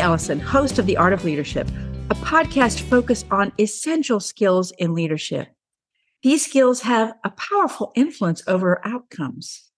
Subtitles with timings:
[0.00, 1.68] Ellison, host of The Art of Leadership,
[2.10, 5.48] a podcast focused on essential skills in leadership.
[6.22, 9.70] These skills have a powerful influence over outcomes.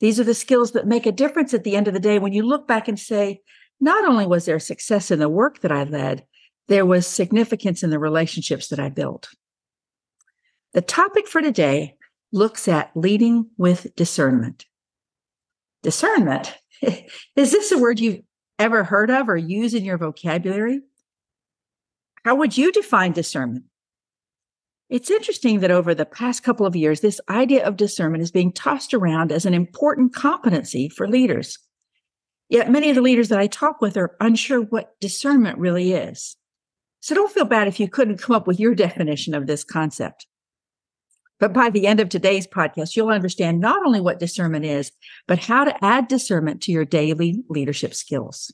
[0.00, 2.32] These are the skills that make a difference at the end of the day when
[2.32, 3.40] you look back and say,
[3.80, 6.24] not only was there success in the work that I led,
[6.68, 9.28] there was significance in the relationships that I built.
[10.72, 11.96] The topic for today
[12.32, 14.66] looks at leading with discernment.
[15.82, 16.56] Discernment.
[16.82, 18.20] Is this a word you've
[18.58, 20.80] ever heard of or use in your vocabulary?
[22.24, 23.64] How would you define discernment?
[24.90, 28.52] It's interesting that over the past couple of years, this idea of discernment is being
[28.52, 31.58] tossed around as an important competency for leaders.
[32.48, 36.36] Yet many of the leaders that I talk with are unsure what discernment really is.
[37.00, 40.26] So don't feel bad if you couldn't come up with your definition of this concept.
[41.44, 44.92] But by the end of today's podcast, you'll understand not only what discernment is,
[45.26, 48.50] but how to add discernment to your daily leadership skills.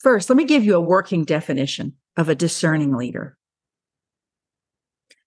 [0.00, 3.36] First, let me give you a working definition of a discerning leader.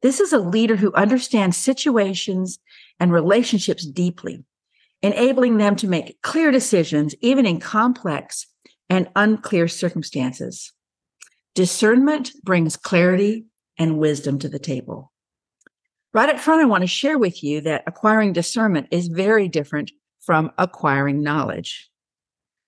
[0.01, 2.57] This is a leader who understands situations
[2.99, 4.45] and relationships deeply,
[5.03, 8.47] enabling them to make clear decisions, even in complex
[8.89, 10.73] and unclear circumstances.
[11.53, 13.45] Discernment brings clarity
[13.77, 15.11] and wisdom to the table.
[16.15, 19.91] Right up front, I want to share with you that acquiring discernment is very different
[20.21, 21.89] from acquiring knowledge.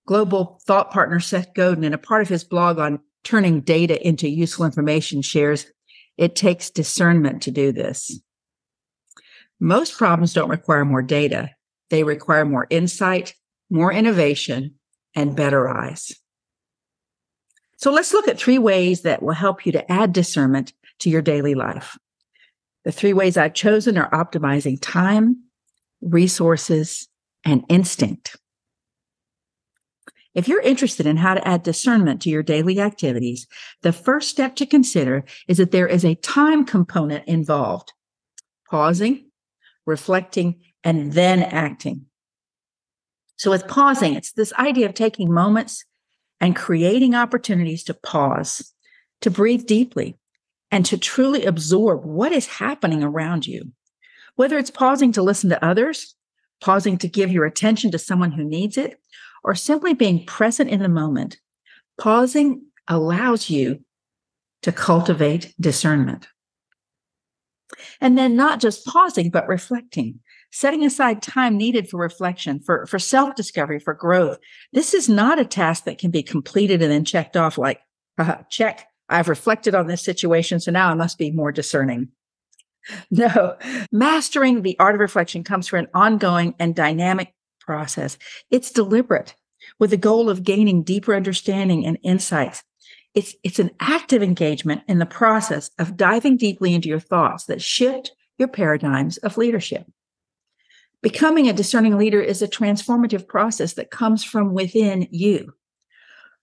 [0.05, 4.27] Global thought partner Seth Godin, in a part of his blog on turning data into
[4.27, 5.65] useful information, shares
[6.17, 8.19] it takes discernment to do this.
[9.61, 11.51] Most problems don't require more data,
[11.89, 13.33] they require more insight,
[13.69, 14.75] more innovation,
[15.15, 16.11] and better eyes.
[17.77, 21.21] So let's look at three ways that will help you to add discernment to your
[21.21, 21.97] daily life.
[22.87, 25.43] The three ways I've chosen are optimizing time,
[25.99, 27.09] resources,
[27.43, 28.37] and instinct.
[30.33, 33.45] If you're interested in how to add discernment to your daily activities,
[33.81, 37.91] the first step to consider is that there is a time component involved.
[38.69, 39.31] Pausing,
[39.85, 42.05] reflecting, and then acting.
[43.35, 45.83] So with pausing, it's this idea of taking moments
[46.39, 48.73] and creating opportunities to pause,
[49.19, 50.17] to breathe deeply,
[50.71, 53.71] and to truly absorb what is happening around you.
[54.35, 56.15] Whether it's pausing to listen to others,
[56.61, 58.99] pausing to give your attention to someone who needs it,
[59.43, 61.37] or simply being present in the moment,
[61.97, 63.79] pausing allows you
[64.63, 66.27] to cultivate discernment.
[68.01, 70.19] And then not just pausing, but reflecting,
[70.51, 74.37] setting aside time needed for reflection, for, for self discovery, for growth.
[74.73, 77.81] This is not a task that can be completed and then checked off like,
[78.49, 82.09] check, I've reflected on this situation, so now I must be more discerning.
[83.11, 83.57] No,
[83.91, 88.17] mastering the art of reflection comes from an ongoing and dynamic process.
[88.49, 89.35] It's deliberate
[89.77, 92.63] with the goal of gaining deeper understanding and insights.
[93.13, 97.61] It's, it's an active engagement in the process of diving deeply into your thoughts that
[97.61, 99.85] shift your paradigms of leadership.
[101.01, 105.53] Becoming a discerning leader is a transformative process that comes from within you.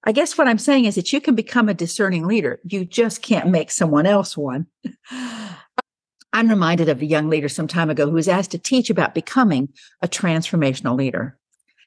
[0.06, 2.60] I guess what I'm saying is that you can become a discerning leader.
[2.64, 4.66] You just can't make someone else one.
[6.32, 9.14] I'm reminded of a young leader some time ago who was asked to teach about
[9.14, 9.68] becoming
[10.02, 11.38] a transformational leader.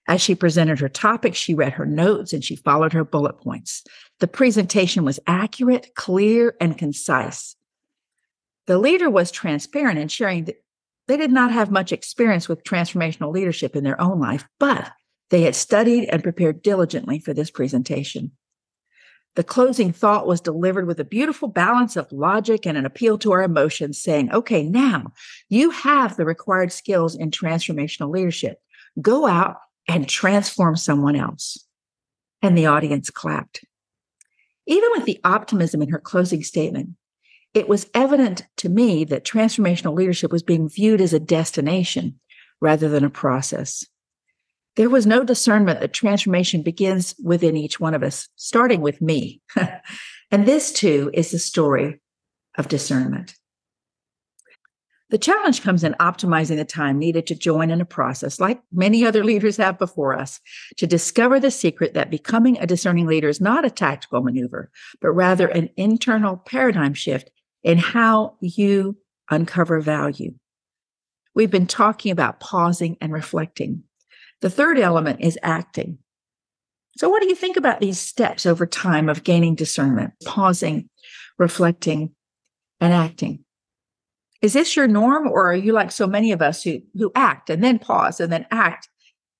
[0.08, 3.84] As she presented her topic, she read her notes and she followed her bullet points.
[4.20, 7.56] The presentation was accurate, clear, and concise.
[8.68, 10.64] The leader was transparent in sharing that
[11.08, 14.92] they did not have much experience with transformational leadership in their own life, but
[15.30, 18.32] they had studied and prepared diligently for this presentation.
[19.36, 23.34] The closing thought was delivered with a beautiful balance of logic and an appeal to
[23.34, 25.14] our emotions, saying, okay, now
[25.48, 28.60] you have the required skills in transformational leadership.
[29.00, 31.64] Go out and transform someone else.
[32.42, 33.64] And the audience clapped.
[34.66, 36.90] Even with the optimism in her closing statement,
[37.54, 42.20] it was evident to me that transformational leadership was being viewed as a destination
[42.60, 43.86] rather than a process.
[44.78, 49.42] There was no discernment that transformation begins within each one of us, starting with me.
[50.32, 52.00] and this too is the story
[52.60, 53.36] of discernment.
[55.10, 59.04] The challenge comes in optimizing the time needed to join in a process, like many
[59.04, 60.40] other leaders have before us,
[60.76, 64.70] to discover the secret that becoming a discerning leader is not a tactical maneuver,
[65.02, 67.32] but rather an internal paradigm shift
[67.64, 68.98] in how you
[69.32, 70.36] uncover value.
[71.34, 73.84] We've been talking about pausing and reflecting.
[74.42, 75.98] The third element is acting.
[76.98, 80.90] So, what do you think about these steps over time of gaining discernment, pausing,
[81.38, 82.16] reflecting,
[82.80, 83.44] and acting?
[84.42, 87.50] Is this your norm, or are you like so many of us who, who act
[87.50, 88.90] and then pause and then act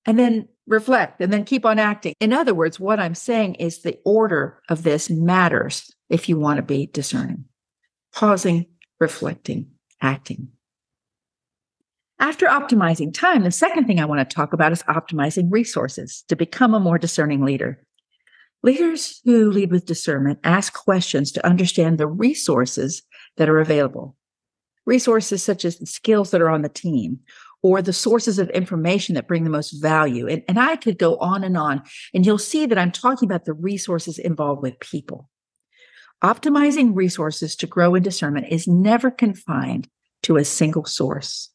[0.06, 2.14] and then reflect, and then keep on acting.
[2.20, 6.58] In other words, what I'm saying is the order of this matters if you want
[6.58, 7.44] to be discerning.
[8.14, 8.66] Pausing,
[9.00, 9.70] reflecting,
[10.00, 10.48] acting.
[12.20, 16.34] After optimizing time, the second thing I want to talk about is optimizing resources to
[16.34, 17.84] become a more discerning leader.
[18.64, 23.02] Leaders who lead with discernment ask questions to understand the resources
[23.36, 24.16] that are available.
[24.84, 27.20] Resources such as the skills that are on the team
[27.62, 30.26] or the sources of information that bring the most value.
[30.26, 31.82] And, and I could go on and on.
[32.12, 35.28] And you'll see that I'm talking about the resources involved with people.
[36.22, 39.88] Optimizing resources to grow in discernment is never confined
[40.24, 41.50] to a single source,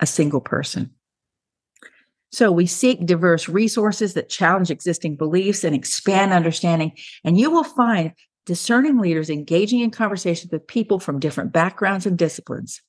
[0.00, 0.90] a single person.
[2.32, 6.92] So we seek diverse resources that challenge existing beliefs and expand understanding.
[7.24, 8.12] And you will find
[8.44, 12.82] discerning leaders engaging in conversations with people from different backgrounds and disciplines.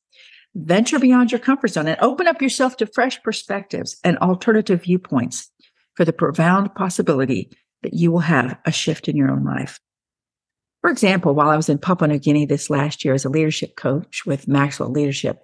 [0.55, 5.51] Venture beyond your comfort zone and open up yourself to fresh perspectives and alternative viewpoints
[5.95, 7.51] for the profound possibility
[7.83, 9.79] that you will have a shift in your own life.
[10.81, 13.75] For example, while I was in Papua New Guinea this last year as a leadership
[13.75, 15.41] coach with Maxwell Leadership,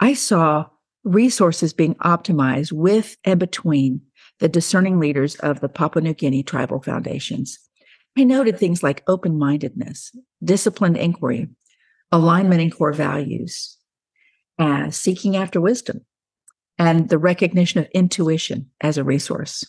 [0.00, 0.66] I saw
[1.06, 4.02] resources being optimized with and between
[4.40, 7.58] the discerning leaders of the Papua New Guinea tribal foundations.
[8.18, 11.48] I noted things like open mindedness, disciplined inquiry,
[12.10, 13.78] alignment in core values,
[14.58, 16.04] uh, seeking after wisdom,
[16.78, 19.64] and the recognition of intuition as a resource.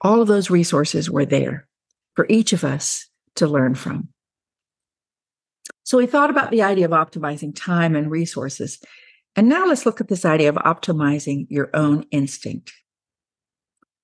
[0.00, 1.68] All of those resources were there
[2.14, 4.08] for each of us to learn from.
[5.84, 8.80] So we thought about the idea of optimizing time and resources
[9.36, 12.72] and now let's look at this idea of optimizing your own instinct.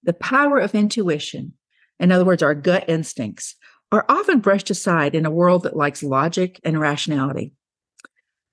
[0.02, 1.54] The power of intuition,
[1.98, 3.56] in other words, our gut instincts,
[3.90, 7.52] are often brushed aside in a world that likes logic and rationality.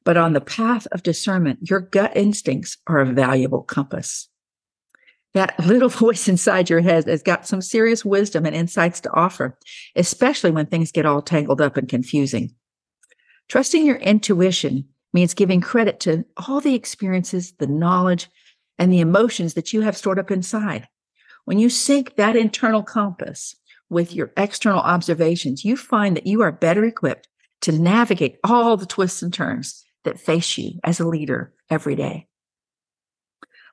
[0.05, 4.29] But on the path of discernment, your gut instincts are a valuable compass.
[5.33, 9.57] That little voice inside your head has got some serious wisdom and insights to offer,
[9.95, 12.55] especially when things get all tangled up and confusing.
[13.49, 18.29] Trusting your intuition means giving credit to all the experiences, the knowledge,
[18.77, 20.87] and the emotions that you have stored up inside.
[21.45, 23.55] When you sync that internal compass
[23.89, 27.27] with your external observations, you find that you are better equipped
[27.61, 32.27] to navigate all the twists and turns that face you as a leader every day.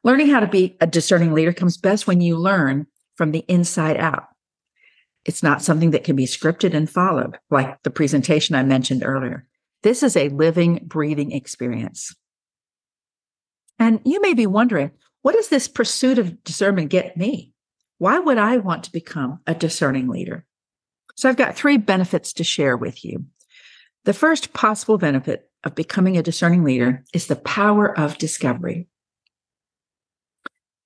[0.02, 2.86] Learning how to be a discerning leader comes best when you learn
[3.16, 4.24] from the inside out.
[5.24, 9.46] It's not something that can be scripted and followed, like the presentation I mentioned earlier.
[9.86, 12.12] This is a living, breathing experience.
[13.78, 14.90] And you may be wondering,
[15.22, 17.52] what does this pursuit of discernment get me?
[17.98, 20.44] Why would I want to become a discerning leader?
[21.14, 23.26] So I've got three benefits to share with you.
[24.04, 28.88] The first possible benefit of becoming a discerning leader is the power of discovery.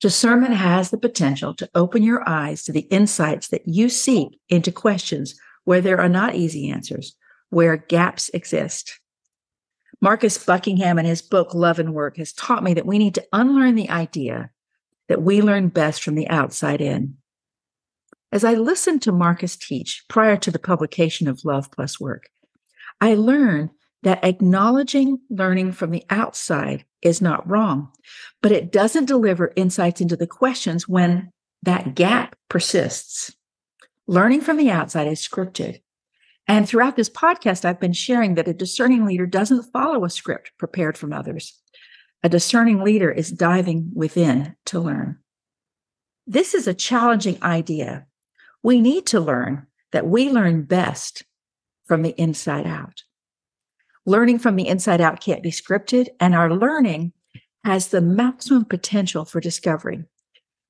[0.03, 4.71] Discernment has the potential to open your eyes to the insights that you seek into
[4.71, 7.17] questions where there are not easy answers,
[7.51, 8.99] where gaps exist.
[10.01, 13.27] Marcus Buckingham in his book Love and Work has taught me that we need to
[13.33, 14.51] unlearn the idea
[15.09, 17.17] that we learn best from the outside in.
[18.33, 22.31] As I listened to Marcus teach prior to the publication of Love Plus Work,
[23.01, 23.71] I learned
[24.03, 27.91] that acknowledging learning from the outside is not wrong,
[28.41, 31.31] but it doesn't deliver insights into the questions when
[31.63, 33.35] that gap persists.
[34.07, 35.81] Learning from the outside is scripted
[36.51, 40.51] and throughout this podcast, I've been sharing that a discerning leader doesn't follow a script
[40.59, 41.57] prepared from others.
[42.25, 45.19] A discerning leader is diving within to learn.
[46.27, 48.07] This is a challenging idea.
[48.65, 51.23] We need to learn that we learn best
[51.85, 53.05] from the inside out.
[54.05, 57.13] Learning from the inside out can't be scripted, and our learning
[57.63, 60.03] has the maximum potential for discovery.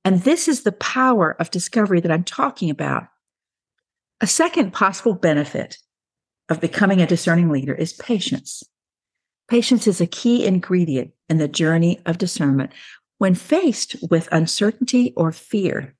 [0.05, 3.07] And this is the power of discovery that I'm talking about
[4.21, 5.77] a second possible benefit
[6.47, 8.63] of becoming a discerning leader is patience.
[9.49, 12.71] Patience is a key ingredient in the journey of discernment
[13.17, 15.95] when faced with uncertainty or fear.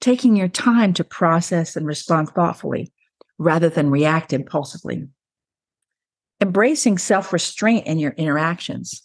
[0.00, 2.92] Taking your time to process and respond thoughtfully
[3.36, 5.08] rather than react impulsively.
[6.40, 9.02] Embracing self restraint in your interactions.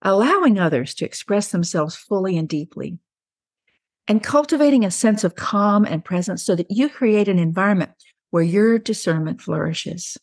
[0.00, 2.98] Allowing others to express themselves fully and deeply
[4.08, 7.92] and cultivating a sense of calm and presence so that you create an environment
[8.30, 10.16] where your discernment flourishes.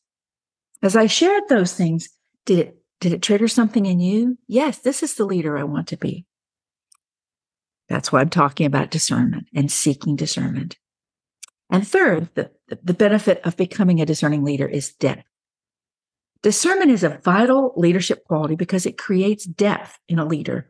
[0.82, 2.10] As I shared those things,
[2.46, 4.38] did it did it trigger something in you?
[4.48, 6.26] Yes, this is the leader I want to be.
[7.88, 10.78] That's why I'm talking about discernment and seeking discernment.
[11.70, 12.52] And third, the,
[12.84, 15.24] the benefit of becoming a discerning leader is depth.
[16.42, 20.70] Discernment is a vital leadership quality because it creates depth in a leader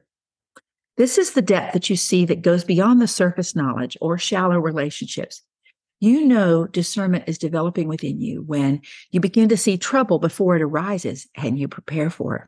[1.00, 4.60] This is the depth that you see that goes beyond the surface knowledge or shallow
[4.60, 5.42] relationships.
[6.02, 10.62] You know discernment is developing within you when you begin to see trouble before it
[10.62, 12.48] arises and you prepare for it.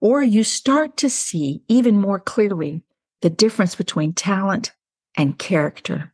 [0.00, 2.82] Or you start to see even more clearly
[3.22, 4.72] the difference between talent
[5.16, 6.12] and character.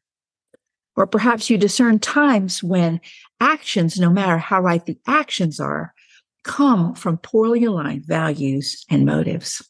[0.97, 3.01] Or perhaps you discern times when
[3.41, 5.95] actions, no matter how right the actions are,
[6.43, 9.67] come from poorly aligned values and motives.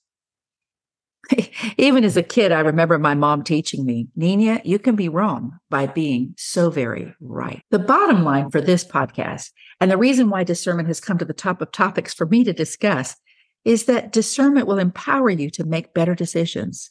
[1.79, 5.59] Even as a kid, I remember my mom teaching me, Nina, you can be wrong
[5.71, 7.63] by being so very right.
[7.71, 9.51] The bottom line for this podcast,
[9.81, 12.53] and the reason why discernment has come to the top of topics for me to
[12.53, 13.17] discuss,
[13.65, 16.91] is that discernment will empower you to make better decisions,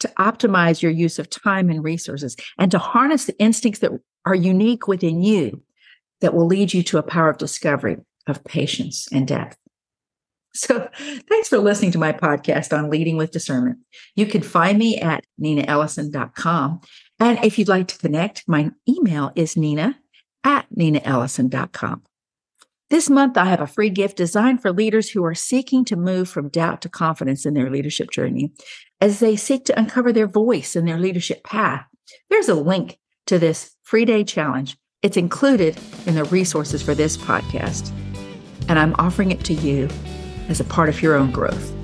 [0.00, 3.92] to optimize your use of time and resources, and to harness the instincts that
[4.24, 5.62] are unique within you
[6.20, 7.96] that will lead you to a power of discovery,
[8.26, 9.56] of patience and depth.
[10.52, 10.88] So
[11.28, 13.78] thanks for listening to my podcast on leading with discernment.
[14.16, 16.80] You can find me at ninaellison.com.
[17.20, 19.98] And if you'd like to connect, my email is nina
[20.42, 22.02] at ninaellison.com.
[22.88, 26.28] This month, I have a free gift designed for leaders who are seeking to move
[26.28, 28.52] from doubt to confidence in their leadership journey
[29.00, 31.86] as they seek to uncover their voice in their leadership path.
[32.30, 34.76] There's a link to this free day challenge.
[35.02, 37.92] It's included in the resources for this podcast.
[38.68, 39.88] And I'm offering it to you
[40.50, 41.79] as a part of your own growth.